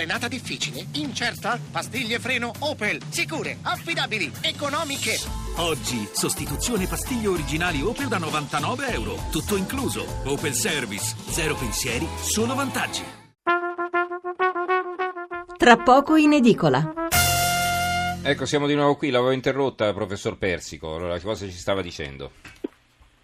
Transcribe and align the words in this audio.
Frenata 0.00 0.28
difficile? 0.28 0.86
Incerta? 0.94 1.58
Pastiglie 1.70 2.18
freno 2.18 2.52
Opel. 2.60 3.02
Sicure, 3.10 3.58
affidabili, 3.62 4.32
economiche. 4.40 5.20
Oggi, 5.58 6.08
sostituzione 6.10 6.86
pastiglie 6.86 7.28
originali 7.28 7.82
Opel 7.82 8.08
da 8.08 8.16
99 8.16 8.86
euro. 8.94 9.16
Tutto 9.30 9.58
incluso. 9.58 10.00
Opel 10.24 10.54
Service. 10.54 11.04
Zero 11.28 11.52
pensieri, 11.52 12.06
solo 12.16 12.54
vantaggi. 12.54 13.04
Tra 15.58 15.76
poco 15.76 16.16
in 16.16 16.32
edicola. 16.32 16.80
Ecco, 18.24 18.46
siamo 18.46 18.66
di 18.66 18.74
nuovo 18.74 18.96
qui, 18.96 19.10
l'avevo 19.10 19.32
interrotta, 19.32 19.92
professor 19.92 20.38
Persico, 20.38 20.94
allora 20.94 21.20
cosa 21.20 21.44
ci 21.44 21.52
stava 21.52 21.82
dicendo? 21.82 22.30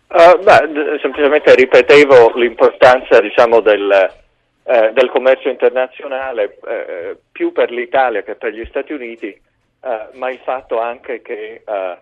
Uh, 0.08 0.42
beh, 0.44 1.00
semplicemente 1.00 1.54
ripetevo 1.54 2.32
l'importanza 2.36 3.18
diciamo, 3.20 3.60
del, 3.60 4.24
eh, 4.68 4.92
del, 4.92 5.10
commercio 5.10 5.48
internazionale 5.48 6.58
eh, 6.66 7.16
più 7.30 7.52
per 7.52 7.70
l'Italia 7.70 8.22
che 8.22 8.34
per 8.34 8.52
gli 8.52 8.64
Stati 8.66 8.92
Uniti, 8.92 9.28
eh, 9.28 10.08
ma 10.14 10.30
il 10.30 10.38
fatto 10.38 10.80
anche 10.80 11.22
che, 11.22 11.62
eh, 11.64 11.98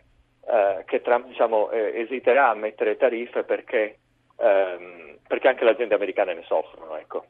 eh, 0.48 0.82
che 0.87 1.02
Trump 1.02 1.27
diciamo, 1.27 1.70
esiterà 1.70 2.48
a 2.48 2.54
mettere 2.54 2.96
tariffe 2.96 3.42
perché, 3.42 3.98
ehm, 4.38 5.18
perché, 5.28 5.48
anche 5.48 5.64
le 5.64 5.70
aziende 5.70 5.95
americane 5.95 6.34
ne 6.34 6.42
soffrono. 6.46 6.96
Ecco. 6.96 7.24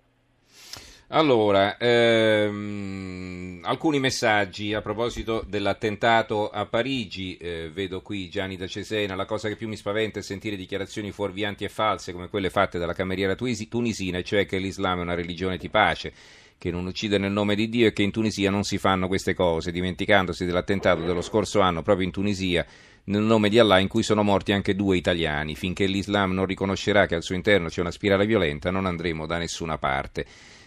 Allora, 1.08 1.76
ehm, 1.76 3.60
alcuni 3.64 4.00
messaggi 4.00 4.72
a 4.72 4.80
proposito 4.80 5.44
dell'attentato 5.46 6.48
a 6.48 6.64
Parigi, 6.64 7.36
eh, 7.36 7.70
vedo 7.72 8.00
qui 8.00 8.30
Gianni 8.30 8.56
da 8.56 8.66
Cesena, 8.66 9.14
la 9.14 9.26
cosa 9.26 9.48
che 9.48 9.56
più 9.56 9.68
mi 9.68 9.76
spaventa 9.76 10.18
è 10.18 10.22
sentire 10.22 10.56
dichiarazioni 10.56 11.12
fuorvianti 11.12 11.64
e 11.64 11.68
false 11.68 12.12
come 12.12 12.28
quelle 12.28 12.48
fatte 12.48 12.78
dalla 12.78 12.94
cameriera 12.94 13.36
tunisina, 13.36 14.22
cioè 14.22 14.46
che 14.46 14.56
l'Islam 14.58 15.00
è 15.00 15.02
una 15.02 15.14
religione 15.14 15.58
di 15.58 15.68
pace 15.68 16.12
che 16.56 16.70
non 16.70 16.86
uccide 16.86 17.18
nel 17.18 17.32
nome 17.32 17.54
di 17.54 17.68
Dio 17.68 17.86
e 17.86 17.92
che 17.92 18.02
in 18.02 18.10
Tunisia 18.10 18.50
non 18.50 18.64
si 18.64 18.78
fanno 18.78 19.06
queste 19.06 19.34
cose, 19.34 19.72
dimenticandosi 19.72 20.46
dell'attentato 20.46 21.02
dello 21.02 21.20
scorso 21.20 21.60
anno 21.60 21.82
proprio 21.82 22.06
in 22.06 22.12
Tunisia 22.12 22.64
nel 23.04 23.20
nome 23.22 23.50
di 23.50 23.58
Allah 23.58 23.78
in 23.78 23.88
cui 23.88 24.02
sono 24.02 24.22
morti 24.22 24.52
anche 24.52 24.74
due 24.74 24.96
italiani. 24.96 25.54
Finché 25.54 25.84
l'Islam 25.84 26.32
non 26.32 26.46
riconoscerà 26.46 27.04
che 27.04 27.14
al 27.14 27.22
suo 27.22 27.34
interno 27.34 27.68
c'è 27.68 27.82
una 27.82 27.90
spirale 27.90 28.24
violenta 28.24 28.70
non 28.70 28.86
andremo 28.86 29.26
da 29.26 29.36
nessuna 29.36 29.76
parte. 29.76 30.24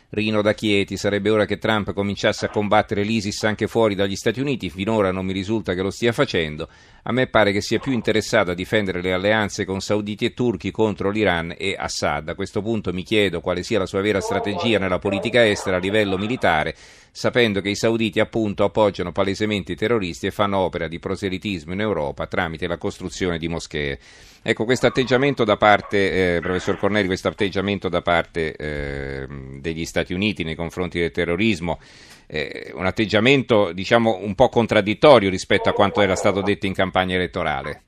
Rino 0.09 0.41
da 0.41 0.53
Chieti, 0.53 0.95
sarebbe 0.95 1.29
ora 1.29 1.43
che 1.43 1.57
Trump 1.57 1.91
cominciasse 1.91 2.45
a 2.45 2.49
combattere 2.49 3.03
l'ISIS 3.03 3.43
anche 3.43 3.67
fuori 3.67 3.93
dagli 3.93 4.15
Stati 4.15 4.39
Uniti, 4.39 4.69
finora 4.69 5.11
non 5.11 5.25
mi 5.25 5.33
risulta 5.33 5.73
che 5.73 5.81
lo 5.81 5.91
stia 5.91 6.13
facendo, 6.13 6.69
a 7.03 7.11
me 7.11 7.27
pare 7.27 7.51
che 7.51 7.59
sia 7.59 7.79
più 7.79 7.91
interessato 7.91 8.51
a 8.51 8.53
difendere 8.53 9.01
le 9.01 9.11
alleanze 9.11 9.65
con 9.65 9.81
sauditi 9.81 10.23
e 10.23 10.33
turchi 10.33 10.71
contro 10.71 11.09
l'Iran 11.09 11.53
e 11.57 11.75
Assad. 11.77 12.29
A 12.29 12.35
questo 12.35 12.61
punto 12.61 12.93
mi 12.93 13.03
chiedo 13.03 13.41
quale 13.41 13.63
sia 13.63 13.79
la 13.79 13.85
sua 13.85 13.99
vera 13.99 14.21
strategia 14.21 14.79
nella 14.79 14.97
politica 14.97 15.45
estera 15.45 15.75
a 15.75 15.79
livello 15.79 16.17
militare, 16.17 16.73
sapendo 17.17 17.61
che 17.61 17.69
i 17.69 17.75
sauditi 17.75 18.19
appunto 18.19 18.63
appoggiano 18.63 19.11
palesemente 19.11 19.71
i 19.71 19.75
terroristi 19.75 20.27
e 20.27 20.31
fanno 20.31 20.59
opera 20.59 20.87
di 20.87 20.99
proselitismo 20.99 21.73
in 21.73 21.79
Europa 21.79 22.27
tramite 22.27 22.67
la 22.67 22.77
costruzione 22.77 23.39
di 23.39 23.47
moschee. 23.47 23.97
Ecco, 24.43 24.65
questo 24.65 24.85
atteggiamento 24.85 25.43
da 25.43 25.57
parte, 25.57 26.35
eh, 26.35 26.41
professor 26.41 26.77
Corneli, 26.77 27.07
questo 27.07 27.29
atteggiamento 27.29 27.89
da 27.89 28.03
parte 28.03 28.55
eh, 28.55 29.25
degli 29.59 29.83
Stati 29.85 30.13
Uniti 30.13 30.43
nei 30.43 30.53
confronti 30.53 30.99
del 30.99 31.09
terrorismo, 31.09 31.79
eh, 32.27 32.71
un 32.75 32.85
atteggiamento 32.85 33.71
diciamo 33.71 34.19
un 34.21 34.35
po' 34.35 34.49
contraddittorio 34.49 35.31
rispetto 35.31 35.69
a 35.69 35.73
quanto 35.73 36.01
era 36.01 36.15
stato 36.15 36.43
detto 36.43 36.67
in 36.67 36.73
campagna 36.75 37.15
elettorale. 37.15 37.81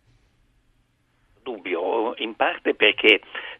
Dubbio, 1.43 2.15
in 2.17 2.35
parte 2.35 2.73
perché 2.73 3.19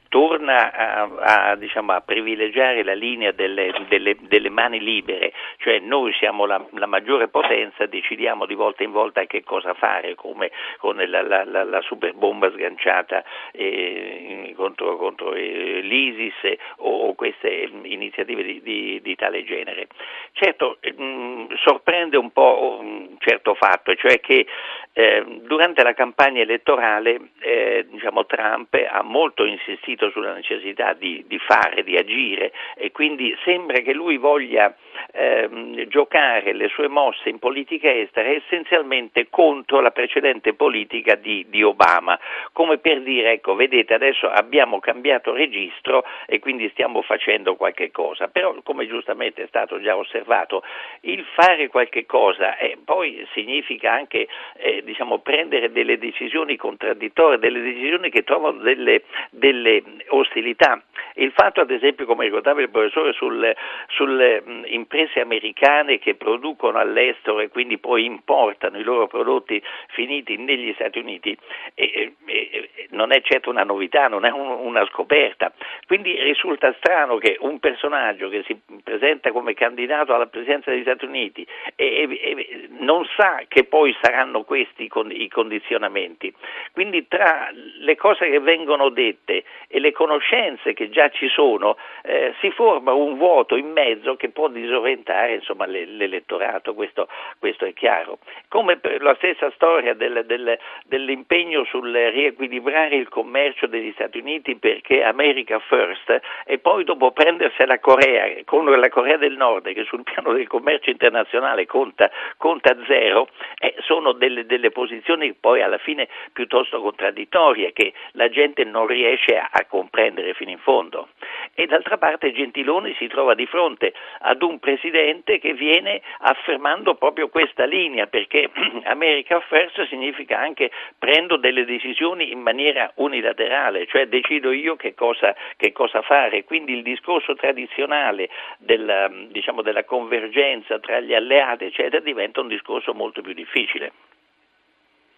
torna 0.09 0.71
a, 0.73 1.49
a, 1.51 1.55
diciamo, 1.55 1.93
a, 1.93 2.01
privilegiare 2.01 2.83
la 2.83 2.93
linea 2.93 3.31
delle, 3.31 3.71
delle, 3.87 4.17
delle 4.19 4.49
mani 4.49 4.79
libere, 4.79 5.31
cioè 5.57 5.79
noi 5.79 6.11
siamo 6.13 6.45
la, 6.45 6.63
la, 6.71 6.87
maggiore 6.87 7.27
potenza, 7.27 7.85
decidiamo 7.85 8.45
di 8.45 8.55
volta 8.55 8.83
in 8.83 8.91
volta 8.91 9.23
che 9.25 9.43
cosa 9.43 9.73
fare, 9.75 10.15
come 10.15 10.51
con 10.79 10.97
la, 10.97 11.21
la, 11.21 11.63
la 11.63 11.81
super 11.81 12.13
bomba 12.13 12.51
sganciata 12.51 13.23
eh, 13.51 14.53
contro, 14.55 14.97
contro 14.97 15.33
eh, 15.33 15.81
l'ISIS 15.81 16.43
eh, 16.43 16.57
o, 16.77 17.07
o, 17.07 17.13
queste 17.13 17.69
iniziative 17.83 18.43
di, 18.43 18.61
di, 18.61 18.99
di 19.01 19.15
tale 19.15 19.43
genere. 19.43 19.87
Certo, 20.31 20.79
mh, 20.81 21.03
mm, 21.03 21.45
sorprende 21.63 22.17
un 22.17 22.31
po' 22.31 22.79
un 22.81 23.15
certo 23.19 23.53
fatto, 23.53 23.93
cioè 23.93 24.19
che 24.19 24.47
eh, 24.93 25.23
durante 25.43 25.83
la 25.83 25.93
campagna 25.93 26.41
elettorale 26.41 27.31
eh, 27.39 27.85
diciamo, 27.89 28.25
Trump 28.25 28.73
ha 28.89 29.01
molto 29.03 29.45
insistito 29.45 29.98
insistito 29.99 30.09
sulla 30.09 30.33
necessità 30.33 30.93
di, 30.93 31.25
di 31.27 31.37
fare, 31.39 31.83
di 31.83 31.97
agire 31.97 32.51
e 32.75 32.91
quindi 32.91 33.35
sembra 33.43 33.79
che 33.79 33.93
lui 33.93 34.17
voglia 34.17 34.73
ehm, 35.11 35.87
giocare 35.87 36.53
le 36.53 36.69
sue 36.69 36.87
mosse 36.87 37.29
in 37.29 37.39
politica 37.39 37.91
estera 37.91 38.29
essenzialmente 38.29 39.27
contro 39.29 39.81
la 39.81 39.91
precedente 39.91 40.53
politica 40.53 41.15
di, 41.15 41.45
di 41.49 41.61
Obama, 41.63 42.17
come 42.53 42.77
per 42.77 43.01
dire 43.01 43.33
ecco 43.33 43.55
vedete 43.55 43.93
adesso 43.93 44.29
abbiamo 44.29 44.79
cambiato 44.79 45.33
registro 45.33 46.03
e 46.25 46.39
quindi 46.39 46.69
stiamo 46.69 47.01
facendo 47.01 47.55
qualche 47.55 47.91
cosa, 47.91 48.27
però 48.27 48.55
come 48.63 48.87
giustamente 48.87 49.43
è 49.43 49.47
stato 49.47 49.81
già 49.81 49.97
osservato 49.97 50.63
il 51.01 51.25
fare 51.33 51.67
qualche 51.67 52.05
cosa 52.05 52.57
eh, 52.57 52.77
poi 52.83 53.25
significa 53.33 53.91
anche 53.91 54.27
eh, 54.57 54.81
diciamo, 54.83 55.19
prendere 55.19 55.71
delle 55.71 55.97
decisioni 55.97 56.55
contraddittorie, 56.55 57.39
delle 57.39 57.61
decisioni 57.61 58.09
che 58.09 58.23
trovano 58.23 58.59
delle, 58.59 59.03
delle 59.31 59.83
ostilità. 60.09 60.81
Il 61.15 61.31
fatto, 61.31 61.61
ad 61.61 61.71
esempio, 61.71 62.05
come 62.05 62.25
ricordava 62.25 62.61
il 62.61 62.69
professore, 62.69 63.13
sulle, 63.13 63.55
sulle 63.87 64.41
mh, 64.41 64.63
imprese 64.67 65.19
americane 65.19 65.99
che 65.99 66.15
producono 66.15 66.77
all'estero 66.77 67.39
e 67.39 67.49
quindi 67.49 67.77
poi 67.77 68.05
importano 68.05 68.77
i 68.77 68.83
loro 68.83 69.07
prodotti 69.07 69.61
finiti 69.89 70.37
negli 70.37 70.73
Stati 70.73 70.99
Uniti, 70.99 71.37
e, 71.73 72.13
e, 72.25 72.69
non 72.91 73.11
è 73.11 73.21
certo 73.21 73.49
una 73.49 73.63
novità, 73.63 74.07
non 74.07 74.25
è 74.25 74.31
un, 74.31 74.47
una 74.47 74.85
scoperta. 74.87 75.51
Quindi 75.85 76.21
risulta 76.21 76.73
strano 76.77 77.17
che 77.17 77.37
un 77.39 77.59
personaggio 77.59 78.29
che 78.29 78.43
si 78.43 78.59
presenta 78.83 79.31
come 79.31 79.53
candidato 79.53 80.13
alla 80.13 80.27
presidenza 80.27 80.71
degli 80.71 80.81
Stati 80.81 81.05
Uniti 81.05 81.45
e, 81.75 82.67
non 82.79 83.05
sa 83.15 83.41
che 83.47 83.65
poi 83.65 83.95
saranno 84.01 84.43
questi 84.43 84.87
con, 84.87 85.11
i 85.11 85.27
condizionamenti. 85.27 86.33
Quindi 86.71 87.07
tra 87.07 87.49
le 87.53 87.95
cose 87.95 88.29
che 88.29 88.39
vengono 88.39 88.89
dette 88.89 89.43
e 89.67 89.78
le 89.79 89.91
conoscenze 89.91 90.73
che 90.73 90.89
già 90.89 91.09
ci 91.09 91.27
sono 91.29 91.77
eh, 92.03 92.33
si 92.39 92.51
forma 92.51 92.93
un 92.93 93.17
vuoto 93.17 93.55
in 93.55 93.71
mezzo 93.71 94.15
che 94.15 94.29
può 94.29 94.47
disorientare 94.47 95.35
insomma, 95.35 95.65
l'elettorato, 95.65 96.73
questo, 96.73 97.07
questo, 97.39 97.65
è 97.65 97.73
chiaro. 97.73 98.19
Come 98.47 98.77
per 98.77 99.01
la 99.01 99.15
stessa 99.15 99.51
storia 99.51 99.93
del, 99.93 100.23
del, 100.25 100.57
dell'impegno 100.85 101.63
sul 101.65 101.91
riequilibrare 101.91 102.95
il 102.95 103.09
commercio 103.09 103.67
degli 103.67 103.91
Stati 103.93 104.19
Uniti 104.19 104.55
perché 104.55 105.03
America 105.03 105.59
First 105.59 106.19
e 106.45 106.57
poi 106.59 106.83
dopo 106.83 107.11
prendersi 107.11 107.65
la 107.65 107.79
Corea 107.79 108.43
con 108.45 108.65
la 108.65 108.89
Corea 108.89 109.17
del 109.17 109.35
Nord 109.37 109.71
che 109.73 109.83
sul 109.85 110.03
piano 110.03 110.33
del 110.33 110.47
commercio 110.47 110.89
internazionale 110.89 111.65
conta, 111.65 112.09
conta 112.37 112.75
zero, 112.87 113.27
eh, 113.59 113.75
sono 113.79 114.13
delle, 114.13 114.45
delle, 114.45 114.71
posizioni 114.71 115.33
poi 115.33 115.61
alla 115.61 115.77
fine 115.77 116.07
piuttosto 116.33 116.81
contraddittorie 116.81 117.73
che 117.73 117.93
la 118.13 118.29
gente 118.29 118.63
non 118.63 118.87
riesce 118.87 119.37
a 119.37 119.65
comprendere 119.69 120.33
fino 120.33 120.49
in 120.49 120.57
fondo. 120.57 121.09
E 121.53 121.65
d'altra 121.67 121.97
parte 121.97 122.33
Gentiloni 122.33 122.93
si 122.97 123.07
trova 123.07 123.35
di 123.35 123.45
fronte 123.45 123.93
ad 124.19 124.41
un 124.41 124.59
presidente 124.59 125.39
che 125.39 125.53
viene 125.53 126.01
affermando 126.19 126.95
proprio 126.95 127.29
questa 127.29 127.65
linea, 127.65 128.07
perché 128.07 128.49
America 128.83 129.39
First 129.41 129.87
significa 129.87 130.39
anche 130.39 130.71
prendo 130.97 131.37
delle 131.37 131.65
decisioni 131.65 132.31
in 132.31 132.39
maniera 132.39 132.91
unilaterale, 132.95 133.85
cioè 133.87 134.07
decido 134.07 134.51
io 134.51 134.75
che 134.75 134.93
cosa, 134.93 135.35
che 135.55 135.71
cosa 135.71 136.01
fare. 136.01 136.43
Quindi 136.43 136.73
il 136.73 136.83
discorso 136.83 137.35
tradizionale 137.35 138.29
della, 138.57 139.09
diciamo, 139.29 139.61
della 139.61 139.83
convergenza 139.83 140.79
tra 140.79 140.99
gli 140.99 141.13
alleati, 141.13 141.65
eccetera, 141.65 142.01
diventa 142.01 142.41
un 142.41 142.47
discorso 142.47 142.93
molto 142.93 143.21
più 143.21 143.33
difficile. 143.33 143.91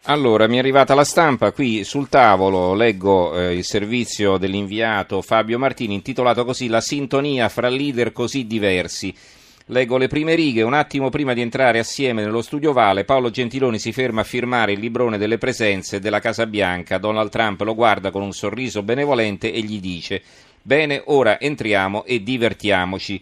Allora, 0.06 0.48
mi 0.48 0.56
è 0.56 0.60
arrivata 0.60 0.96
la 0.96 1.04
stampa, 1.04 1.52
qui 1.52 1.84
sul 1.84 2.10
tavolo 2.10 2.74
leggo 2.74 3.38
eh, 3.38 3.54
il 3.54 3.64
servizio 3.64 4.38
dell'inviato 4.38 5.22
Fabio 5.22 5.60
Martini 5.60 5.94
intitolato 5.94 6.44
così 6.44 6.70
La 6.70 6.82
sintonia 6.82 7.50
fra 7.50 7.70
leader 7.70 8.12
così 8.12 8.48
diversi. 8.48 9.14
Leggo 9.68 9.98
le 9.98 10.08
prime 10.08 10.34
righe, 10.34 10.64
un 10.64 10.74
attimo 10.74 11.12
prima 11.12 11.34
di 11.34 11.42
entrare 11.42 11.78
assieme 11.78 12.24
nello 12.24 12.42
studio 12.42 12.74
Vale, 12.74 13.06
Paolo 13.06 13.30
Gentiloni 13.30 13.78
si 13.78 13.92
ferma 13.92 14.22
a 14.22 14.24
firmare 14.24 14.72
il 14.72 14.80
librone 14.80 15.20
delle 15.20 15.38
presenze 15.38 16.00
della 16.00 16.20
Casa 16.20 16.48
Bianca. 16.48 16.98
Donald 16.98 17.30
Trump 17.30 17.62
lo 17.62 17.76
guarda 17.76 18.10
con 18.10 18.24
un 18.24 18.34
sorriso 18.34 18.82
benevolente 18.82 19.54
e 19.54 19.62
gli 19.62 19.80
dice 19.80 20.24
Bene, 20.64 21.00
ora 21.06 21.40
entriamo 21.40 22.06
e 22.06 22.24
divertiamoci 22.24 23.22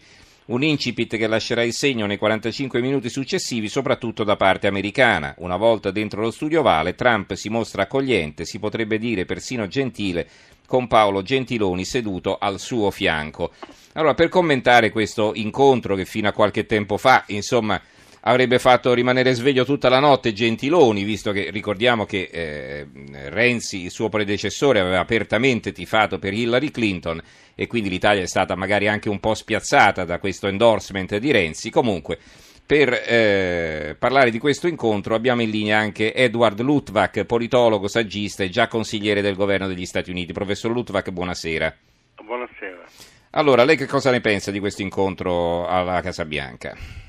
un 0.49 0.63
incipit 0.63 1.17
che 1.17 1.27
lascerà 1.27 1.63
il 1.63 1.73
segno 1.73 2.05
nei 2.05 2.17
45 2.17 2.81
minuti 2.81 3.09
successivi, 3.09 3.67
soprattutto 3.69 4.23
da 4.23 4.35
parte 4.35 4.67
americana. 4.67 5.35
Una 5.39 5.57
volta 5.57 5.91
dentro 5.91 6.21
lo 6.21 6.31
studio 6.31 6.61
Vale, 6.61 6.95
Trump 6.95 7.33
si 7.33 7.49
mostra 7.49 7.83
accogliente, 7.83 8.45
si 8.45 8.57
potrebbe 8.57 8.97
dire 8.97 9.25
persino 9.25 9.67
gentile, 9.67 10.27
con 10.65 10.87
Paolo 10.87 11.21
Gentiloni 11.21 11.85
seduto 11.85 12.37
al 12.39 12.59
suo 12.59 12.89
fianco. 12.89 13.51
Allora, 13.93 14.13
per 14.13 14.29
commentare 14.29 14.91
questo 14.91 15.33
incontro 15.35 15.95
che 15.95 16.05
fino 16.05 16.27
a 16.27 16.33
qualche 16.33 16.65
tempo 16.65 16.97
fa, 16.97 17.23
insomma, 17.27 17.79
avrebbe 18.21 18.59
fatto 18.59 18.93
rimanere 18.93 19.33
sveglio 19.33 19.65
tutta 19.65 19.89
la 19.89 19.99
notte 19.99 20.33
Gentiloni, 20.33 21.03
visto 21.03 21.31
che 21.31 21.49
ricordiamo 21.51 22.05
che 22.05 22.29
eh, 22.31 22.87
Renzi, 23.29 23.83
il 23.83 23.91
suo 23.91 24.09
predecessore, 24.09 24.79
aveva 24.79 24.99
apertamente 24.99 25.71
tifato 25.71 26.19
per 26.19 26.33
Hillary 26.33 26.71
Clinton 26.71 27.21
e 27.55 27.67
quindi 27.67 27.89
l'Italia 27.89 28.23
è 28.23 28.27
stata 28.27 28.55
magari 28.55 28.87
anche 28.87 29.09
un 29.09 29.19
po' 29.19 29.33
spiazzata 29.33 30.03
da 30.03 30.19
questo 30.19 30.47
endorsement 30.47 31.17
di 31.17 31.31
Renzi. 31.31 31.69
Comunque, 31.69 32.17
per 32.65 32.93
eh, 32.93 33.95
parlare 33.97 34.29
di 34.29 34.37
questo 34.37 34.67
incontro 34.67 35.15
abbiamo 35.15 35.41
in 35.41 35.49
linea 35.49 35.79
anche 35.79 36.13
Edward 36.13 36.59
Lutvak, 36.61 37.25
politologo, 37.25 37.87
saggista 37.87 38.43
e 38.43 38.49
già 38.49 38.67
consigliere 38.67 39.21
del 39.21 39.35
governo 39.35 39.67
degli 39.67 39.85
Stati 39.85 40.11
Uniti. 40.11 40.33
Professor 40.33 40.71
Lutvak, 40.71 41.09
buonasera. 41.09 41.75
Buonasera. 42.23 42.83
Allora, 43.31 43.63
lei 43.63 43.75
che 43.75 43.87
cosa 43.87 44.11
ne 44.11 44.21
pensa 44.21 44.51
di 44.51 44.59
questo 44.59 44.81
incontro 44.83 45.67
alla 45.67 46.01
Casa 46.01 46.25
Bianca? 46.25 47.07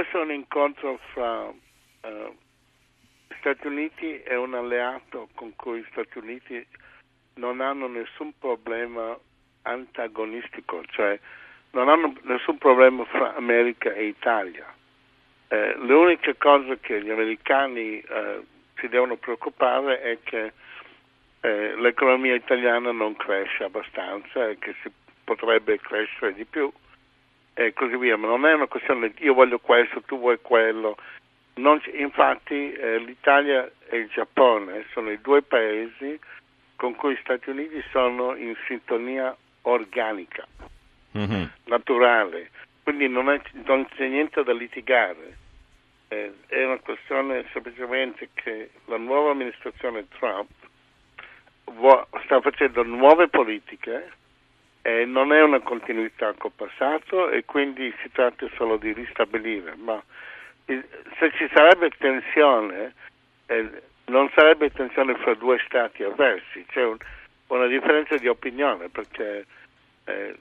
Questo 0.00 0.18
è 0.18 0.22
un 0.22 0.32
incontro 0.32 0.98
fra 1.12 1.42
uh, 1.42 2.36
Stati 3.38 3.66
Uniti 3.66 4.22
e 4.22 4.34
un 4.34 4.54
alleato 4.54 5.28
con 5.34 5.54
cui 5.56 5.80
gli 5.80 5.86
Stati 5.90 6.16
Uniti 6.16 6.66
non 7.34 7.60
hanno 7.60 7.86
nessun 7.86 8.32
problema 8.38 9.14
antagonistico, 9.60 10.82
cioè 10.86 11.20
non 11.72 11.90
hanno 11.90 12.14
nessun 12.22 12.56
problema 12.56 13.04
fra 13.04 13.34
America 13.34 13.92
e 13.92 14.06
Italia. 14.06 14.64
Eh, 15.48 15.74
l'unica 15.76 16.32
cosa 16.38 16.76
che 16.76 17.02
gli 17.02 17.10
americani 17.10 18.00
eh, 18.00 18.42
si 18.76 18.88
devono 18.88 19.16
preoccupare 19.16 20.00
è 20.00 20.18
che 20.22 20.52
eh, 21.42 21.76
l'economia 21.76 22.34
italiana 22.36 22.90
non 22.90 23.14
cresce 23.16 23.64
abbastanza 23.64 24.48
e 24.48 24.56
che 24.58 24.74
si 24.82 24.90
potrebbe 25.24 25.78
crescere 25.78 26.32
di 26.32 26.46
più 26.46 26.72
e 27.54 27.72
così 27.72 27.96
via, 27.96 28.16
ma 28.16 28.28
non 28.28 28.46
è 28.46 28.52
una 28.52 28.66
questione 28.66 29.10
di 29.10 29.24
io 29.24 29.34
voglio 29.34 29.58
questo, 29.58 30.02
tu 30.02 30.18
vuoi 30.18 30.38
quello. 30.40 30.96
Non, 31.54 31.80
infatti 31.92 32.72
eh, 32.72 32.98
l'Italia 32.98 33.70
e 33.88 33.98
il 33.98 34.08
Giappone 34.08 34.86
sono 34.92 35.10
i 35.10 35.20
due 35.20 35.42
paesi 35.42 36.18
con 36.76 36.94
cui 36.94 37.12
gli 37.12 37.18
Stati 37.20 37.50
Uniti 37.50 37.82
sono 37.90 38.34
in 38.36 38.54
sintonia 38.66 39.36
organica, 39.62 40.46
mm-hmm. 41.16 41.44
naturale, 41.64 42.50
quindi 42.82 43.08
non, 43.08 43.28
è, 43.30 43.40
non, 43.66 43.86
c'è 43.88 44.08
niente 44.08 44.42
da 44.42 44.52
litigare. 44.52 45.36
Eh, 46.08 46.32
è 46.46 46.64
una 46.64 46.78
questione 46.78 47.44
semplicemente 47.52 48.30
che 48.34 48.70
la 48.86 48.96
nuova 48.96 49.30
amministrazione 49.30 50.08
Trump 50.08 50.48
vuo, 51.66 52.06
sta 52.24 52.40
facendo 52.40 52.82
nuove 52.82 53.28
politiche 53.28 54.10
eh, 54.82 55.04
non 55.04 55.32
è 55.32 55.42
una 55.42 55.60
continuità 55.60 56.32
col 56.36 56.52
passato 56.54 57.28
e 57.30 57.44
quindi 57.44 57.94
si 58.02 58.10
tratta 58.10 58.48
solo 58.56 58.76
di 58.76 58.92
ristabilire, 58.92 59.74
ma 59.76 60.02
eh, 60.64 60.82
se 61.18 61.32
ci 61.32 61.48
sarebbe 61.52 61.90
tensione 61.90 62.94
eh, 63.46 63.82
non 64.06 64.30
sarebbe 64.34 64.70
tensione 64.70 65.14
fra 65.16 65.34
due 65.34 65.60
stati 65.66 66.02
avversi, 66.02 66.64
c'è 66.68 66.84
un, 66.84 66.96
una 67.48 67.66
differenza 67.66 68.16
di 68.16 68.28
opinione 68.28 68.88
perché 68.88 69.46
eh, 70.04 70.36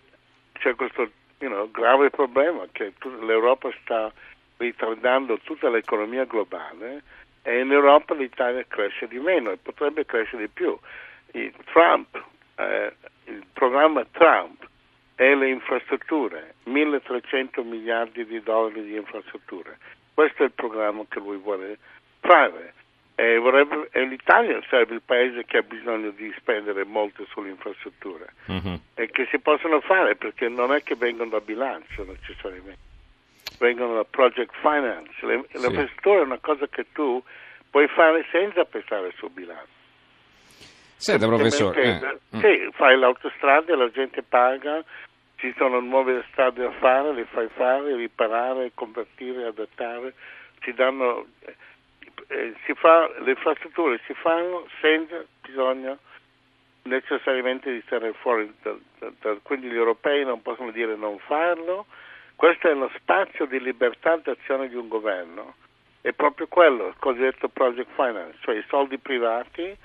c'è 0.54 0.76
questo 0.76 1.12
you 1.40 1.50
know, 1.50 1.70
grave 1.72 2.10
problema 2.10 2.66
che 2.72 2.94
l'Europa 3.22 3.70
sta 3.82 4.12
ritardando 4.58 5.40
tutta 5.40 5.70
l'economia 5.70 6.26
globale 6.26 7.04
e 7.44 7.60
in 7.60 7.72
Europa 7.72 8.14
l'Italia 8.14 8.64
cresce 8.68 9.08
di 9.08 9.20
meno 9.20 9.52
e 9.52 9.58
potrebbe 9.58 10.06
crescere 10.06 10.44
di 10.44 10.50
più. 10.50 10.78
I 11.32 11.54
Trump 11.72 12.22
eh, 12.56 12.94
programma 13.80 14.06
Trump 14.12 14.68
e 15.16 15.36
le 15.36 15.50
infrastrutture, 15.50 16.56
1300 16.64 17.64
miliardi 17.64 18.26
di 18.26 18.42
dollari 18.42 18.84
di 18.84 18.96
infrastrutture. 18.96 19.78
Questo 20.14 20.44
è 20.44 20.46
il 20.48 20.52
programma 20.52 21.04
che 21.08 21.20
lui 21.20 21.38
vuole 21.38 21.78
fare. 22.20 22.74
E, 23.16 23.38
vorrebbe, 23.38 23.90
e 23.92 24.06
l'Italia 24.06 24.62
sarebbe 24.70 24.96
il 24.96 25.02
paese 25.04 25.46
che 25.46 25.58
ha 25.58 25.62
bisogno 25.62 26.10
di 26.12 26.34
spendere 26.38 26.86
molto 26.86 27.26
sulle 27.30 27.50
infrastrutture 27.50 28.34
mm-hmm. 28.50 28.76
e 28.96 29.10
che 29.12 29.28
si 29.30 29.40
possono 29.40 29.82
fare 29.82 30.16
perché 30.16 30.48
non 30.48 30.74
è 30.74 30.82
che 30.84 30.96
vengono 30.96 31.32
da 31.32 31.42
bilancio 31.42 32.06
necessariamente, 32.06 32.80
vengono 33.60 33.96
da 33.96 34.06
project 34.06 34.56
finance. 34.62 35.26
Le, 35.26 35.44
sì. 35.52 35.58
L'infrastruttura 35.58 36.20
è 36.20 36.24
una 36.24 36.40
cosa 36.40 36.68
che 36.68 36.86
tu 36.94 37.22
puoi 37.70 37.90
fare 37.90 38.26
senza 38.32 38.64
pensare 38.64 39.12
sul 39.18 39.32
bilancio. 39.32 39.79
Senta, 41.00 41.28
professore. 41.28 42.18
Eh. 42.32 42.40
Sì, 42.40 42.70
fai 42.74 42.98
l'autostrada, 42.98 43.74
la 43.78 43.90
gente 43.90 44.22
paga, 44.22 44.84
ci 45.38 45.54
sono 45.58 45.80
nuove 45.80 46.26
strade 46.30 46.62
da 46.62 46.72
fare, 46.72 47.14
le 47.14 47.24
fai 47.24 47.48
fare, 47.56 47.96
riparare, 47.96 48.72
convertire, 48.74 49.46
adattare, 49.46 50.14
ci 50.60 50.74
danno, 50.74 51.26
eh, 52.28 52.54
si 52.66 52.74
fa, 52.74 53.10
le 53.22 53.32
infrastrutture 53.32 54.02
si 54.06 54.14
fanno 54.14 54.68
senza 54.82 55.24
bisogno 55.42 56.00
necessariamente 56.84 57.72
di 57.72 57.82
stare 57.86 58.12
fuori, 58.20 58.54
da, 58.62 58.76
da, 59.00 59.10
da, 59.22 59.38
quindi 59.42 59.70
gli 59.70 59.78
europei 59.78 60.26
non 60.26 60.42
possono 60.42 60.72
dire 60.72 60.98
non 60.98 61.18
farlo, 61.20 61.86
questo 62.36 62.68
è 62.68 62.74
lo 62.74 62.92
spazio 62.98 63.46
di 63.46 63.62
libertà 63.62 64.18
d'azione 64.18 64.68
di 64.68 64.76
un 64.76 64.90
governo, 64.90 65.56
è 66.02 66.12
proprio 66.12 66.48
quello, 66.48 66.88
il 66.88 66.96
cosiddetto 67.00 67.48
project 67.48 67.90
finance, 67.96 68.36
cioè 68.42 68.58
i 68.58 68.66
soldi 68.68 68.98
privati 68.98 69.78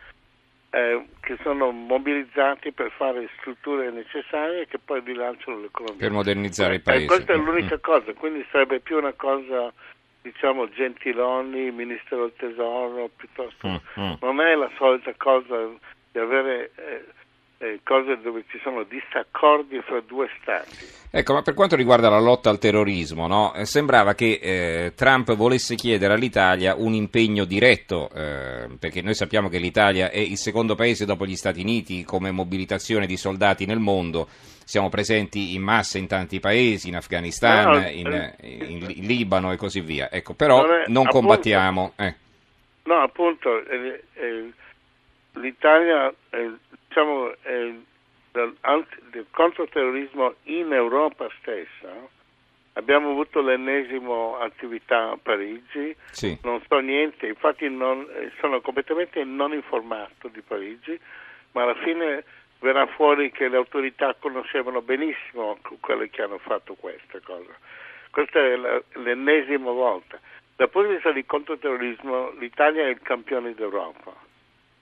eh, 0.75 1.07
che 1.21 1.39
sono 1.43 1.71
mobilizzati 1.71 2.73
per 2.73 2.91
fare 2.91 3.29
strutture 3.39 3.93
necessarie 3.93 4.67
che 4.67 4.81
poi 4.85 5.01
rilanciano 5.05 5.61
l'economia. 5.61 5.99
Per 5.99 6.11
modernizzare 6.11 6.75
il 6.75 6.83
paese. 6.83 7.05
E 7.05 7.07
questa 7.07 7.33
è 7.33 7.37
l'unica 7.37 7.77
mm. 7.77 7.81
cosa, 7.81 8.13
quindi 8.15 8.45
sarebbe 8.51 8.81
più 8.81 8.97
una 8.97 9.13
cosa 9.13 9.73
diciamo 10.23 10.69
Gentiloni, 10.71 11.71
Ministero 11.71 12.23
del 12.23 12.35
Tesoro, 12.37 13.09
piuttosto 13.15 13.69
mm, 13.69 14.01
mm. 14.01 14.13
non 14.21 14.41
è 14.41 14.55
la 14.57 14.71
solita 14.77 15.13
cosa 15.17 15.69
di 16.11 16.19
avere 16.19 16.73
eh, 16.75 17.05
eh, 17.59 17.81
cose 17.83 18.19
dove 18.21 18.45
ci 18.49 18.59
sono 18.63 18.83
disaccordi 18.83 19.81
fra 19.83 20.01
due 20.01 20.29
stati. 20.41 21.03
Ecco, 21.11 21.33
ma 21.33 21.43
per 21.43 21.55
quanto 21.55 21.77
riguarda 21.77 22.09
la 22.09 22.19
lotta 22.19 22.51
al 22.51 22.59
terrorismo, 22.59 23.29
no? 23.29 23.55
eh, 23.55 23.65
sembrava 23.65 24.15
che 24.15 24.41
eh, 24.43 24.93
Trump 24.97 25.35
volesse 25.35 25.77
chiedere 25.77 26.15
all'Italia 26.15 26.75
un 26.77 26.93
impegno 26.93 27.45
diretto, 27.45 28.11
eh, 28.13 28.69
perché 28.79 29.01
noi 29.01 29.15
sappiamo 29.15 29.49
che 29.49 29.59
l'Italia 29.59 30.11
è 30.11 30.19
il 30.19 30.37
secondo 30.37 30.75
paese 30.75 31.05
dopo 31.05 31.25
gli 31.25 31.37
Stati 31.37 31.61
Uniti 31.61 32.05
come 32.05 32.33
mobilitazione 32.33 33.07
di 33.07 33.17
soldati 33.17 33.65
nel 33.65 33.79
mondo, 33.79 34.27
siamo 34.65 34.89
presenti 34.89 35.55
in 35.55 35.63
massa 35.63 35.99
in 35.99 36.09
tanti 36.09 36.41
paesi, 36.41 36.89
in 36.89 36.97
Afghanistan, 36.97 37.71
no, 37.71 37.89
in, 37.89 38.35
in, 38.41 38.95
in, 38.97 39.07
Libano 39.07 39.53
e 39.53 39.57
così 39.57 39.81
via, 39.81 40.11
ecco, 40.11 40.35
però 40.35 40.67
non, 40.67 40.71
è, 40.71 40.85
non 40.89 41.07
appunto, 41.07 41.11
combattiamo. 41.11 41.93
No, 42.87 42.95
appunto, 43.03 43.63
l'Italia 45.35 46.13
diciamo, 46.95 47.33
eh, 47.43 47.81
del, 48.31 48.57
del 49.11 49.27
controterrorismo 49.31 50.35
in 50.45 50.73
Europa 50.73 51.29
stessa, 51.41 51.93
abbiamo 52.75 53.11
avuto 53.11 53.41
l'ennesimo 53.41 54.39
attività 54.39 55.11
a 55.11 55.19
Parigi, 55.21 55.95
sì. 56.13 56.39
non 56.43 56.63
so 56.69 56.79
niente, 56.79 57.27
infatti 57.27 57.69
non, 57.69 58.07
eh, 58.15 58.31
sono 58.39 58.61
completamente 58.61 59.25
non 59.25 59.53
informato 59.53 60.29
di 60.29 60.41
Parigi, 60.41 60.99
ma 61.53 61.63
alla 61.63 61.75
fine 61.83 62.25
verrà 62.61 62.87
fuori 62.87 63.31
che 63.33 63.49
le 63.49 63.57
autorità 63.57 64.15
conoscevano 64.19 64.81
benissimo 64.81 65.59
quelle 65.81 66.09
che 66.11 66.23
hanno 66.23 66.39
fatto 66.39 66.75
questa 66.75 67.19
cosa. 67.25 67.53
Questa 68.11 68.39
è 68.39 68.57
la, 68.57 68.81
l'ennesima 68.95 69.71
volta. 69.73 70.19
Dal 70.57 70.71
punto 70.71 70.89
di 70.89 70.95
vista 70.95 71.11
di 71.11 71.27
controterrorismo 71.27 72.31
l'Italia 72.39 72.85
è 72.85 72.91
il 72.91 73.01
campione 73.03 73.55
d'Europa, 73.55 74.15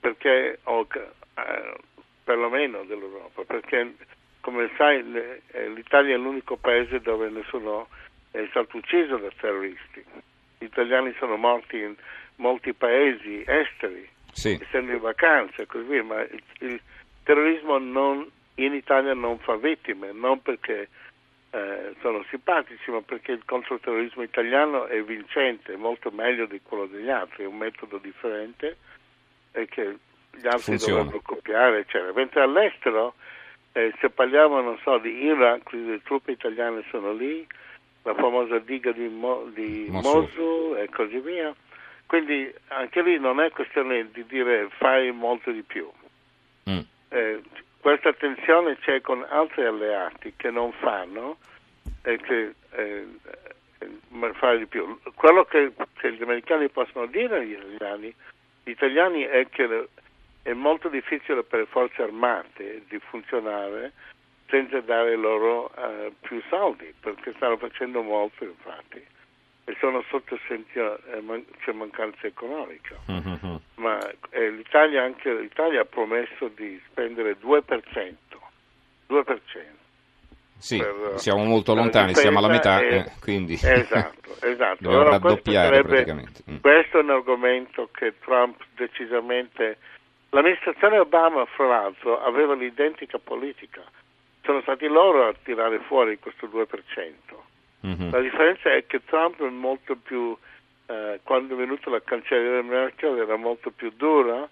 perché 0.00 0.58
ho, 0.64 0.86
eh, 0.90 1.76
perlomeno 2.24 2.84
dell'Europa, 2.84 3.42
perché 3.44 3.94
come 4.40 4.70
sai 4.76 5.04
eh, 5.52 5.68
l'Italia 5.70 6.14
è 6.14 6.18
l'unico 6.18 6.56
paese 6.56 7.00
dove 7.00 7.28
nessuno 7.28 7.88
è 8.30 8.44
stato 8.50 8.76
ucciso 8.76 9.16
da 9.16 9.30
terroristi. 9.40 10.04
Gli 10.58 10.64
italiani 10.64 11.14
sono 11.18 11.36
morti 11.36 11.78
in 11.78 11.94
molti 12.36 12.72
paesi 12.72 13.44
esteri, 13.46 14.08
sì. 14.32 14.58
essendo 14.60 14.92
in 14.92 15.00
vacanza 15.00 15.62
e 15.62 15.66
così 15.66 15.84
via, 15.84 16.02
ma 16.02 16.20
il, 16.22 16.42
il 16.60 16.80
terrorismo 17.22 17.78
non, 17.78 18.28
in 18.56 18.74
Italia 18.74 19.14
non 19.14 19.38
fa 19.38 19.56
vittime, 19.56 20.12
non 20.12 20.40
perché 20.42 20.88
eh, 21.50 21.94
sono 22.00 22.24
simpatici, 22.30 22.90
ma 22.90 23.02
perché 23.02 23.32
il 23.32 23.44
controterrorismo 23.44 24.22
italiano 24.22 24.86
è 24.86 25.02
vincente, 25.02 25.76
molto 25.76 26.10
meglio 26.10 26.46
di 26.46 26.60
quello 26.62 26.86
degli 26.86 27.10
altri, 27.10 27.44
è 27.44 27.46
un 27.46 27.58
metodo 27.58 27.98
differente 27.98 28.76
e 29.52 29.66
che 29.66 29.96
gli 30.32 30.46
altri 30.46 30.62
Funziona. 30.62 31.02
dovrebbero 31.02 31.22
copiare, 31.24 31.78
eccetera. 31.80 32.12
Mentre 32.12 32.42
all'estero, 32.42 33.14
eh, 33.72 33.92
se 34.00 34.10
parliamo, 34.10 34.60
non 34.60 34.78
so, 34.82 34.98
di 34.98 35.24
Iraq, 35.24 35.72
le 35.72 36.02
truppe 36.02 36.32
italiane 36.32 36.84
sono 36.90 37.12
lì, 37.12 37.46
la 38.02 38.14
famosa 38.14 38.58
diga 38.58 38.92
di, 38.92 39.08
Mo, 39.08 39.48
di 39.54 39.86
Mosul. 39.90 40.76
E 40.78 40.88
così 40.88 41.18
via. 41.18 41.54
Quindi 42.06 42.52
anche 42.68 43.02
lì 43.02 43.18
non 43.18 43.40
è 43.40 43.50
questione 43.50 44.10
di 44.10 44.24
dire 44.26 44.68
fai 44.76 45.10
molto 45.12 45.50
di 45.50 45.62
più. 45.62 45.90
Mm. 46.68 46.78
eh, 47.08 47.42
questa 47.80 48.12
tensione 48.12 48.78
c'è 48.78 49.00
con 49.00 49.26
altri 49.28 49.64
alleati 49.64 50.34
che 50.36 50.50
non 50.52 50.70
fanno 50.70 51.36
e 52.02 52.16
che 52.18 52.54
eh, 52.70 53.06
fare 54.34 54.58
di 54.58 54.66
più. 54.66 54.98
Quello 55.14 55.44
che, 55.44 55.72
che, 55.98 56.12
gli 56.12 56.22
americani 56.22 56.68
possono 56.68 57.06
dire 57.06 57.38
agli 57.38 57.52
italiani, 57.52 58.14
gli 58.62 58.70
italiani 58.70 59.22
è 59.22 59.48
che 59.48 59.88
è 60.42 60.52
molto 60.52 60.88
difficile 60.88 61.42
per 61.42 61.60
le 61.60 61.66
forze 61.66 62.02
armate 62.02 62.82
di 62.88 62.98
funzionare 62.98 63.92
senza 64.48 64.80
dare 64.80 65.16
loro 65.16 65.70
uh, 65.74 66.12
più 66.20 66.42
soldi, 66.48 66.92
perché 67.00 67.32
stanno 67.36 67.56
facendo 67.56 68.02
molto 68.02 68.44
infatti 68.44 69.02
e 69.64 69.76
sono 69.78 70.02
sotto 70.08 70.38
sentito, 70.48 70.98
eh, 71.12 71.20
man- 71.20 71.44
c'è 71.60 71.72
mancanza 71.72 72.26
economica. 72.26 72.96
Mm-hmm. 73.10 73.56
Ma 73.76 73.98
eh, 74.30 74.50
l'Italia, 74.50 75.04
anche, 75.04 75.32
l'Italia 75.32 75.82
ha 75.82 75.84
promesso 75.84 76.48
di 76.48 76.80
spendere 76.88 77.36
2%. 77.40 78.14
2%. 79.08 79.36
Sì, 80.58 80.78
per, 80.78 81.14
siamo 81.16 81.44
molto 81.44 81.74
lontani, 81.74 82.14
siamo 82.14 82.38
alla 82.38 82.48
metà, 82.48 82.80
è, 82.80 82.94
eh, 82.94 83.12
quindi 83.20 83.54
esatto, 83.62 84.34
esatto. 84.40 84.76
dobbiamo 84.82 85.02
allora, 85.02 85.10
raddoppiare 85.10 85.82
praticamente. 85.82 86.42
Mm. 86.50 86.56
Questo 86.58 86.98
è 86.98 87.02
un 87.02 87.10
argomento 87.10 87.88
che 87.92 88.14
Trump 88.18 88.60
decisamente... 88.74 89.78
L'amministrazione 90.34 90.98
Obama, 90.98 91.44
fra 91.44 91.66
l'altro, 91.66 92.22
aveva 92.22 92.54
l'identica 92.54 93.18
politica. 93.18 93.82
Sono 94.42 94.62
stati 94.62 94.86
loro 94.86 95.28
a 95.28 95.34
tirare 95.42 95.78
fuori 95.80 96.18
questo 96.18 96.46
2%. 96.46 96.66
Mm-hmm. 97.86 98.10
La 98.10 98.20
differenza 98.20 98.72
è 98.72 98.86
che 98.86 99.04
Trump 99.04 99.42
è 99.42 99.50
molto 99.50 99.94
più, 99.94 100.34
eh, 100.86 101.20
quando 101.22 101.54
è 101.54 101.56
venuta 101.58 101.90
la 101.90 102.00
cancelliera 102.02 102.62
Merkel, 102.62 103.18
era 103.18 103.36
molto 103.36 103.70
più 103.70 103.92
dura, 103.94 104.48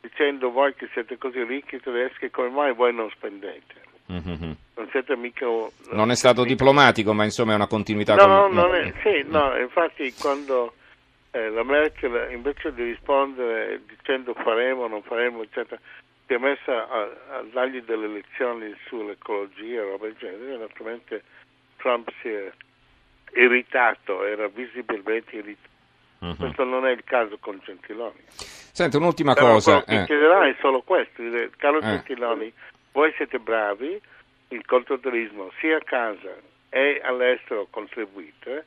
dicendo 0.00 0.52
voi 0.52 0.72
che 0.76 0.88
siete 0.92 1.18
così 1.18 1.42
ricchi 1.42 1.80
tedeschi, 1.80 2.30
come 2.30 2.50
mai 2.50 2.72
voi 2.72 2.94
non 2.94 3.10
spendete? 3.10 3.82
Mm-hmm. 4.12 4.52
Non 4.76 4.88
siete 4.92 5.16
mica... 5.16 5.46
Non, 5.46 5.70
non 5.90 6.10
è 6.12 6.14
stato 6.14 6.44
diplomatico, 6.44 7.12
ma 7.12 7.24
insomma 7.24 7.52
è 7.52 7.56
una 7.56 7.66
continuità... 7.66 8.14
No, 8.14 8.42
con... 8.42 8.54
non 8.54 8.72
è, 8.72 8.92
sì, 9.02 9.24
no, 9.26 9.58
infatti 9.58 10.14
quando 10.14 10.74
eh, 11.34 11.50
la 11.50 11.64
Merkel 11.64 12.30
invece 12.30 12.72
di 12.72 12.84
rispondere 12.84 13.80
dicendo 13.88 14.34
faremo, 14.34 14.86
non 14.86 15.02
faremo, 15.02 15.42
eccetera, 15.42 15.80
si 16.26 16.32
è 16.32 16.38
messa 16.38 16.88
a, 16.88 17.00
a 17.38 17.42
dargli 17.52 17.82
delle 17.82 18.06
lezioni 18.06 18.72
sull'ecologia, 18.86 19.82
roba 19.82 20.06
del 20.06 20.14
genere, 20.16 20.56
naturalmente 20.58 21.22
Trump 21.76 22.08
si 22.22 22.28
è 22.28 22.52
irritato, 23.34 24.24
era 24.24 24.46
visibilmente 24.46 25.34
irritato. 25.34 25.72
Uh-huh. 26.20 26.36
Questo 26.36 26.62
non 26.62 26.86
è 26.86 26.92
il 26.92 27.02
caso 27.02 27.36
con 27.40 27.60
Gentiloni. 27.64 28.22
Senti, 28.28 28.96
un'ultima 28.96 29.34
Però 29.34 29.54
cosa. 29.54 29.82
Mi 29.88 30.02
eh. 30.02 30.04
chiederà 30.04 30.46
è 30.46 30.56
solo 30.60 30.82
questo, 30.82 31.20
caro 31.56 31.78
eh. 31.78 31.82
Gentiloni, 31.82 32.52
voi 32.92 33.12
siete 33.16 33.40
bravi, 33.40 34.00
il 34.48 34.64
controterrorismo 34.64 35.50
sia 35.58 35.78
a 35.78 35.82
casa 35.82 36.32
e 36.70 37.00
all'estero 37.04 37.66
contribuite, 37.70 38.66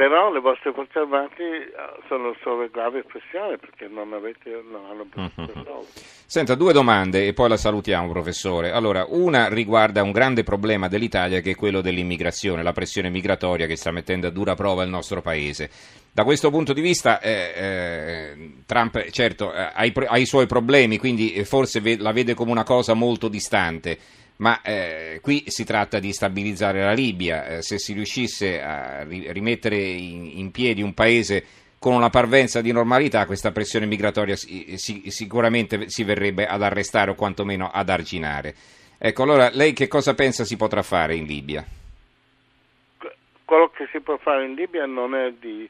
però 0.00 0.32
le 0.32 0.40
vostre 0.40 0.72
forze 0.72 1.00
armate 1.00 1.42
eh, 1.42 1.70
sono 2.08 2.34
sotto 2.42 2.66
grave 2.72 3.04
pressione 3.04 3.58
perché 3.58 3.86
non, 3.86 4.14
avete, 4.14 4.62
non 4.66 4.86
hanno 4.88 5.06
soldi. 5.36 5.88
Senta, 6.24 6.54
due 6.54 6.72
domande 6.72 7.26
e 7.26 7.34
poi 7.34 7.50
la 7.50 7.58
salutiamo, 7.58 8.10
professore. 8.10 8.70
Allora, 8.70 9.04
una 9.06 9.50
riguarda 9.50 10.02
un 10.02 10.10
grande 10.10 10.42
problema 10.42 10.88
dell'Italia 10.88 11.40
che 11.40 11.50
è 11.50 11.54
quello 11.54 11.82
dell'immigrazione, 11.82 12.62
la 12.62 12.72
pressione 12.72 13.10
migratoria 13.10 13.66
che 13.66 13.76
sta 13.76 13.90
mettendo 13.90 14.28
a 14.28 14.30
dura 14.30 14.54
prova 14.54 14.84
il 14.84 14.88
nostro 14.88 15.20
paese. 15.20 15.68
Da 16.10 16.24
questo 16.24 16.48
punto 16.48 16.72
di 16.72 16.80
vista, 16.80 17.20
eh, 17.20 17.52
eh, 17.54 18.52
Trump 18.64 19.10
certo 19.10 19.52
eh, 19.52 19.70
ha, 19.74 19.84
i, 19.84 19.92
ha, 20.06 20.16
i, 20.16 20.24
suoi 20.24 20.46
problemi, 20.46 20.96
quindi 20.96 21.44
forse 21.44 21.80
ve, 21.80 21.98
la 21.98 22.12
vede 22.12 22.32
come 22.32 22.52
una 22.52 22.64
cosa 22.64 22.94
molto 22.94 23.28
distante 23.28 23.98
ma 24.40 24.60
eh, 24.62 25.20
qui 25.22 25.44
si 25.46 25.64
tratta 25.64 25.98
di 25.98 26.12
stabilizzare 26.12 26.82
la 26.82 26.92
Libia, 26.92 27.46
eh, 27.46 27.62
se 27.62 27.78
si 27.78 27.92
riuscisse 27.92 28.60
a 28.62 29.04
ri- 29.04 29.30
rimettere 29.32 29.76
in, 29.76 30.38
in, 30.38 30.50
piedi 30.50 30.82
un 30.82 30.94
paese 30.94 31.44
con 31.78 31.94
una 31.94 32.10
parvenza 32.10 32.60
di 32.62 32.72
normalità, 32.72 33.26
questa 33.26 33.52
pressione 33.52 33.86
migratoria 33.86 34.36
si, 34.36 34.76
si, 34.78 35.10
sicuramente 35.10 35.88
si 35.88 36.04
verrebbe 36.04 36.46
ad 36.46 36.62
arrestare 36.62 37.10
o 37.10 37.14
quantomeno 37.14 37.70
ad 37.72 37.88
arginare. 37.90 38.54
Ecco, 38.98 39.22
allora 39.22 39.50
lei 39.52 39.72
che 39.72 39.88
cosa 39.88 40.14
pensa 40.14 40.44
si 40.44 40.56
potrà 40.56 40.82
fare 40.82 41.14
in 41.14 41.24
Libia? 41.24 41.64
Quello 43.44 43.68
che 43.70 43.88
si 43.92 44.00
può 44.00 44.16
fare 44.18 44.44
in 44.46 44.54
Libia 44.54 44.86
non 44.86 45.14
è 45.14 45.32
di 45.32 45.68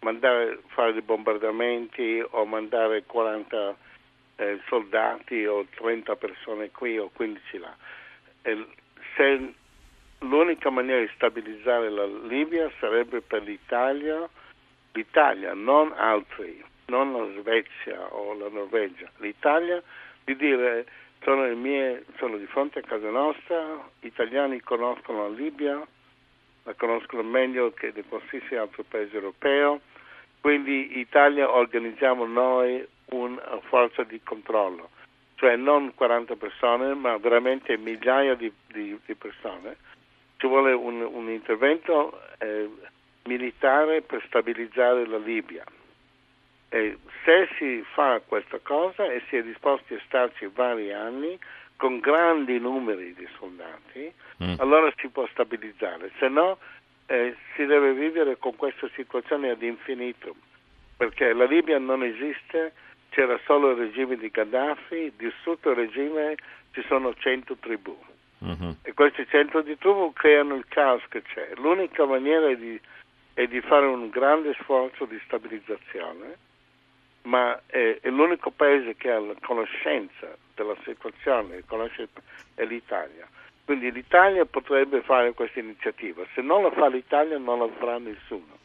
mandare 0.00 0.60
fare 0.68 0.92
dei 0.92 1.02
bombardamenti 1.02 2.24
o 2.30 2.44
mandare 2.44 3.02
40 3.04 3.76
eh, 4.36 4.60
soldati 4.66 5.44
o 5.46 5.66
30 5.74 6.16
persone 6.16 6.70
qui 6.70 6.98
o 6.98 7.10
15 7.12 7.58
là. 7.58 7.74
Se 9.16 9.54
l'unica 10.20 10.70
maniera 10.70 11.00
di 11.00 11.10
stabilizzare 11.14 11.90
la 11.90 12.06
Libia 12.06 12.70
sarebbe 12.78 13.20
per 13.20 13.42
l'Italia, 13.42 14.28
l'Italia, 14.92 15.54
non 15.54 15.92
altri, 15.96 16.62
non 16.86 17.12
la 17.12 17.40
Svezia 17.40 18.14
o 18.14 18.34
la 18.34 18.48
Norvegia, 18.48 19.10
l'Italia 19.18 19.82
di 20.24 20.36
dire 20.36 20.86
sono, 21.22 21.44
mie, 21.56 22.04
sono 22.18 22.36
di 22.36 22.46
fronte 22.46 22.78
a 22.78 22.82
casa 22.82 23.10
nostra, 23.10 23.88
gli 24.00 24.06
italiani 24.06 24.60
conoscono 24.60 25.28
la 25.28 25.34
Libia, 25.34 25.84
la 26.62 26.74
conoscono 26.74 27.22
meglio 27.22 27.72
che 27.72 27.92
di 27.92 28.02
qualsiasi 28.02 28.54
altro 28.54 28.84
paese 28.88 29.14
europeo, 29.14 29.80
quindi 30.40 30.98
Italia 30.98 31.50
organizziamo 31.50 32.26
noi 32.26 32.86
una 33.10 33.60
forza 33.68 34.02
di 34.04 34.20
controllo 34.22 34.90
cioè 35.36 35.56
non 35.56 35.94
40 35.94 36.34
persone, 36.36 36.94
ma 36.94 37.16
veramente 37.18 37.76
migliaia 37.76 38.34
di, 38.34 38.52
di, 38.68 38.98
di 39.04 39.14
persone. 39.14 39.76
Ci 40.38 40.46
vuole 40.46 40.72
un, 40.72 41.00
un 41.00 41.30
intervento 41.30 42.20
eh, 42.38 42.68
militare 43.24 44.02
per 44.02 44.22
stabilizzare 44.26 45.06
la 45.06 45.18
Libia. 45.18 45.64
E 46.68 46.98
se 47.24 47.48
si 47.58 47.84
fa 47.92 48.20
questa 48.26 48.58
cosa 48.62 49.04
e 49.04 49.22
si 49.28 49.36
è 49.36 49.42
disposti 49.42 49.94
a 49.94 50.00
starci 50.06 50.50
vari 50.52 50.92
anni 50.92 51.38
con 51.76 52.00
grandi 52.00 52.58
numeri 52.58 53.14
di 53.14 53.28
soldati, 53.38 54.12
mm. 54.42 54.54
allora 54.58 54.92
si 54.96 55.08
può 55.08 55.26
stabilizzare, 55.28 56.10
se 56.18 56.28
no 56.28 56.58
eh, 57.06 57.36
si 57.54 57.66
deve 57.66 57.92
vivere 57.92 58.38
con 58.38 58.56
questa 58.56 58.88
situazione 58.94 59.50
ad 59.50 59.62
infinito, 59.62 60.34
perché 60.96 61.34
la 61.34 61.44
Libia 61.44 61.78
non 61.78 62.02
esiste 62.02 62.72
c'era 63.16 63.40
solo 63.46 63.70
il 63.70 63.78
regime 63.78 64.16
di 64.16 64.28
Gheddafi, 64.28 65.14
di 65.16 65.32
sotto 65.42 65.70
il 65.70 65.76
regime 65.76 66.34
ci 66.72 66.84
sono 66.86 67.14
100 67.14 67.56
tribù. 67.56 67.96
Uh-huh. 68.40 68.76
E 68.82 68.92
questi 68.92 69.26
100 69.26 69.62
di 69.62 69.78
tribù 69.78 70.12
creano 70.12 70.54
il 70.54 70.66
caos 70.68 71.02
che 71.08 71.22
c'è. 71.22 71.52
L'unica 71.56 72.04
maniera 72.04 72.50
è 72.50 72.56
di, 72.56 72.78
è 73.32 73.46
di 73.46 73.62
fare 73.62 73.86
un 73.86 74.10
grande 74.10 74.52
sforzo 74.60 75.06
di 75.06 75.18
stabilizzazione, 75.24 76.36
ma 77.22 77.58
è, 77.64 78.00
è, 78.02 78.10
l'unico 78.10 78.50
paese 78.50 78.94
che 78.96 79.10
ha 79.10 79.18
la 79.18 79.34
conoscenza 79.40 80.36
della 80.54 80.76
situazione, 80.84 81.62
conosce, 81.64 82.08
è 82.54 82.66
l'Italia. 82.66 83.26
Quindi 83.64 83.90
l'Italia 83.92 84.44
potrebbe 84.44 85.00
fare 85.00 85.32
questa 85.32 85.58
iniziativa, 85.58 86.22
se 86.34 86.42
non 86.42 86.64
la 86.64 86.70
fa 86.70 86.88
l'Italia 86.88 87.38
non 87.38 87.60
la 87.60 87.68
farà 87.78 87.96
nessuno. 87.96 88.58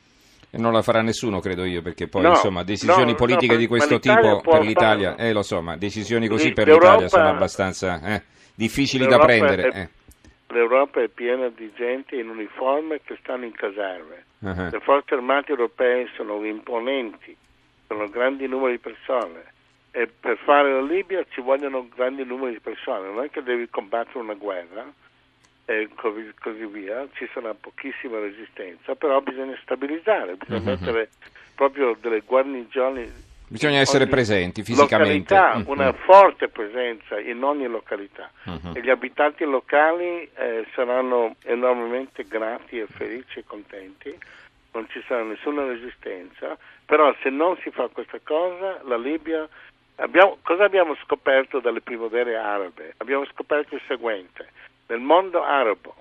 E 0.53 0.57
non 0.57 0.73
la 0.73 0.81
farà 0.81 1.01
nessuno, 1.01 1.39
credo 1.39 1.63
io, 1.63 1.81
perché 1.81 2.07
poi 2.07 2.23
no, 2.23 2.29
insomma 2.31 2.63
decisioni 2.63 3.11
no, 3.11 3.17
politiche 3.17 3.53
no, 3.53 3.59
di 3.59 3.67
questo 3.67 3.99
tipo 3.99 4.41
per 4.41 4.61
l'Italia, 4.61 5.15
eh, 5.15 5.31
lo 5.31 5.43
so, 5.43 5.61
ma 5.61 5.77
decisioni 5.77 6.27
così 6.27 6.51
per 6.51 6.67
l'Italia 6.67 7.07
sono 7.07 7.29
abbastanza 7.29 8.01
eh, 8.01 8.21
difficili 8.53 9.07
da 9.07 9.17
prendere. 9.17 9.69
È, 9.69 9.79
eh. 9.79 9.89
L'Europa 10.47 11.01
è 11.01 11.07
piena 11.07 11.47
di 11.47 11.71
gente 11.73 12.17
in 12.17 12.27
uniforme 12.27 12.99
che 13.01 13.17
stanno 13.21 13.45
in 13.45 13.53
caserme. 13.53 14.25
Uh-huh. 14.39 14.69
Le 14.71 14.79
forze 14.81 15.13
armate 15.13 15.51
europee 15.51 16.09
sono 16.17 16.43
imponenti, 16.43 17.33
sono 17.87 18.09
grandi 18.09 18.45
numeri 18.47 18.73
di 18.73 18.79
persone 18.79 19.43
e 19.91 20.07
per 20.07 20.37
fare 20.43 20.71
la 20.71 20.81
Libia 20.81 21.23
ci 21.29 21.41
vogliono 21.41 21.87
grandi 21.93 22.23
numeri 22.23 22.53
di 22.53 22.59
persone, 22.59 23.09
non 23.09 23.23
è 23.23 23.29
che 23.29 23.43
devi 23.43 23.69
combattere 23.69 24.19
una 24.19 24.33
guerra 24.33 24.85
e 25.71 25.89
così, 25.95 26.65
via, 26.65 27.07
ci 27.13 27.27
sarà 27.33 27.53
pochissima 27.53 28.19
resistenza, 28.19 28.95
però 28.95 29.21
bisogna 29.21 29.57
stabilizzare, 29.61 30.35
bisogna 30.35 30.59
uh-huh. 30.59 30.79
mettere 30.79 31.09
proprio 31.55 31.97
delle 31.99 32.21
guarnigioni. 32.21 33.29
Bisogna 33.47 33.79
essere 33.79 34.07
presenti 34.07 34.63
fisicamente. 34.63 35.33
Località, 35.33 35.57
uh-huh. 35.57 35.71
Una 35.71 35.93
forte 35.93 36.47
presenza 36.47 37.19
in 37.19 37.43
ogni 37.43 37.67
località 37.67 38.31
uh-huh. 38.45 38.71
e 38.75 38.81
gli 38.81 38.89
abitanti 38.89 39.43
locali 39.43 40.29
eh, 40.35 40.65
saranno 40.73 41.35
enormemente 41.43 42.23
grati 42.25 42.79
e 42.79 42.87
felici 42.87 43.39
e 43.39 43.43
contenti, 43.45 44.17
non 44.73 44.87
ci 44.89 45.03
sarà 45.07 45.23
nessuna 45.23 45.65
resistenza, 45.65 46.57
però 46.85 47.13
se 47.21 47.29
non 47.29 47.57
si 47.61 47.71
fa 47.71 47.87
questa 47.87 48.19
cosa 48.23 48.81
la 48.83 48.97
Libia 48.97 49.47
Abbiamo, 50.01 50.37
cosa 50.41 50.63
abbiamo 50.63 50.95
scoperto 51.03 51.59
dalle 51.59 51.81
primavere 51.81 52.35
arabe? 52.35 52.95
Abbiamo 52.97 53.23
scoperto 53.25 53.75
il 53.75 53.81
seguente, 53.87 54.49
nel 54.91 54.99
mondo 54.99 55.41
arabo 55.41 55.95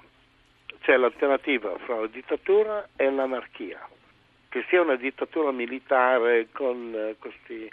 c'è 0.81 0.97
l'alternativa 0.97 1.79
fra 1.85 2.01
la 2.01 2.07
dittatura 2.09 2.89
e 2.97 3.09
l'anarchia, 3.09 3.89
che 4.49 4.65
sia 4.69 4.81
una 4.81 4.97
dittatura 4.97 5.53
militare 5.53 6.49
con 6.51 6.93
eh, 6.93 7.15
questi 7.21 7.71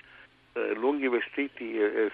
eh, 0.53 0.73
lunghi 0.75 1.07
vestiti, 1.07 1.75
eh, 1.75 2.11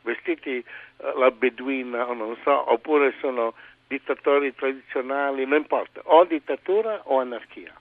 vestiti 0.00 0.64
alla 1.02 1.30
beduina, 1.30 2.06
non 2.14 2.34
so, 2.42 2.72
oppure 2.72 3.12
sono 3.20 3.52
dittatori 3.88 4.54
tradizionali, 4.54 5.44
non 5.44 5.58
importa, 5.58 6.00
o 6.04 6.24
dittatura 6.24 7.02
o 7.04 7.20
anarchia. 7.20 7.74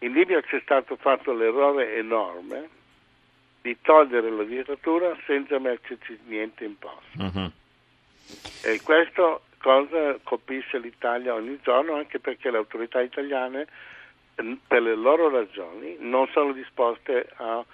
In 0.00 0.12
Libia 0.12 0.42
c'è 0.42 0.60
stato 0.60 0.96
fatto 0.96 1.32
l'errore 1.32 1.96
enorme 1.96 2.68
di 3.62 3.74
togliere 3.80 4.30
la 4.30 4.44
dittatura 4.44 5.16
senza 5.24 5.58
metterci 5.58 6.18
niente 6.26 6.64
in 6.66 6.78
posto. 6.78 7.14
Mhm. 7.14 7.52
E 8.64 8.80
questo 8.82 9.42
cosa 9.60 10.18
colpisce 10.22 10.78
l'Italia 10.78 11.34
ogni 11.34 11.58
giorno 11.62 11.94
anche 11.94 12.18
perché 12.18 12.50
le 12.50 12.58
autorità 12.58 13.00
italiane 13.00 13.66
per 14.66 14.82
le 14.82 14.94
loro 14.94 15.28
ragioni 15.28 15.96
non 15.98 16.28
sono 16.32 16.52
disposte 16.52 17.28
a, 17.36 17.64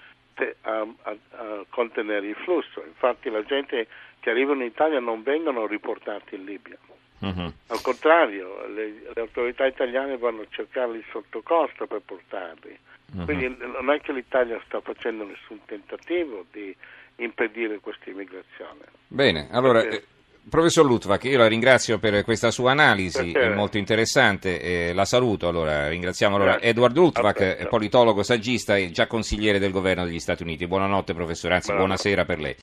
a- 0.62 0.87
a- 1.03 1.17
a 1.33 1.64
contenere 1.69 2.26
il 2.29 2.35
flusso. 2.37 2.83
Infatti 2.87 3.29
la 3.31 3.43
gente 3.45 3.87
che 4.21 4.31
arriva 4.31 4.55
in 4.55 4.62
Italia 4.62 4.99
non 5.00 5.23
vengono 5.23 5.67
riportati 5.67 6.35
in 6.37 6.45
Libia. 6.45 6.79
Mhm. 7.19 7.53
Al 7.69 7.81
contrario, 7.83 8.67
le, 8.69 9.03
le 9.14 9.21
autorità 9.21 9.67
italiane 9.67 10.17
vanno 10.17 10.43
a 10.43 10.47
cercarli 10.49 11.05
sotto 11.11 11.43
costo 11.43 11.87
per 11.87 12.00
portarli. 12.05 12.79
Mhm. 13.12 13.25
Quindi 13.25 13.57
non 13.59 13.91
è 13.91 14.00
che 14.00 14.12
l'Italia 14.12 14.61
sta 14.67 14.81
facendo 14.81 15.25
nessun 15.25 15.61
tentativo 15.67 16.45
di 16.50 16.75
impedire 17.17 17.79
questa 17.79 18.11
immigrazione. 18.11 18.81
Bene, 19.07 19.49
allora, 19.53 19.83
eh, 19.83 20.03
professor 20.48 20.84
Luttwak, 20.84 21.24
io 21.24 21.38
la 21.38 21.46
ringrazio 21.46 21.98
per 21.98 22.22
questa 22.24 22.50
sua 22.50 22.72
analisi, 22.72 23.32
è 23.32 23.48
molto 23.54 23.78
interessante, 23.78 24.60
eh, 24.60 24.92
la 24.92 25.04
saluto, 25.04 25.48
allora, 25.48 25.88
ringraziamo 25.88 26.36
allora. 26.36 26.60
Edward 26.60 26.96
eh, 27.36 27.66
politologo, 27.68 28.22
saggista 28.22 28.76
e 28.76 28.90
già 28.90 29.06
consigliere 29.06 29.58
del 29.58 29.70
governo 29.70 30.04
degli 30.04 30.20
Stati 30.20 30.42
Uniti. 30.42 30.66
Buonanotte 30.66 31.14
professore, 31.14 31.54
anzi 31.54 31.72
buonasera 31.72 32.24
per 32.24 32.38
lei. 32.40 32.52